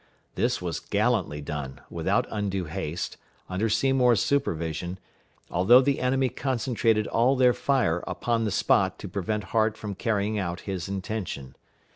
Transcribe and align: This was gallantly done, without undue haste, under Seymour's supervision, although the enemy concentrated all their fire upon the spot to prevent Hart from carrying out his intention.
This 0.33 0.63
was 0.63 0.79
gallantly 0.79 1.41
done, 1.41 1.79
without 1.91 2.25
undue 2.31 2.65
haste, 2.65 3.17
under 3.47 3.69
Seymour's 3.69 4.19
supervision, 4.19 4.97
although 5.51 5.79
the 5.79 5.99
enemy 5.99 6.27
concentrated 6.29 7.05
all 7.05 7.35
their 7.35 7.53
fire 7.53 8.03
upon 8.07 8.43
the 8.43 8.49
spot 8.49 8.97
to 8.97 9.07
prevent 9.07 9.43
Hart 9.53 9.77
from 9.77 9.93
carrying 9.93 10.39
out 10.39 10.61
his 10.61 10.89
intention. 10.89 11.55